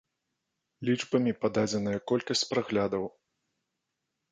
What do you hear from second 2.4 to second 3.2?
праглядаў.